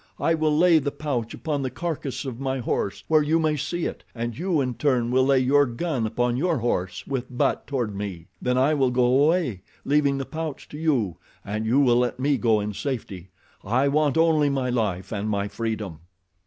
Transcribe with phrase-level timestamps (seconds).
[0.19, 3.85] I will lay the pouch upon the carcass of my horse, where you may see
[3.85, 7.95] it, and you, in turn, will lay your gun upon your horse, with butt toward
[7.95, 8.25] me.
[8.41, 12.37] Then I will go away, leaving the pouch to you, and you will let me
[12.39, 13.29] go in safety.
[13.63, 15.99] I want only my life, and my freedom."